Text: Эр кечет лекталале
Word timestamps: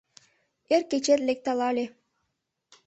Эр 0.73 0.83
кечет 0.89 1.21
лекталале 1.27 1.85